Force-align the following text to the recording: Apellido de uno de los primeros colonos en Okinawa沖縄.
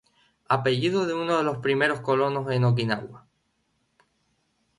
Apellido 0.55 1.05
de 1.05 1.13
uno 1.13 1.37
de 1.37 1.43
los 1.43 1.59
primeros 1.59 1.99
colonos 2.01 2.49
en 2.49 2.63
Okinawa沖縄. 2.63 3.19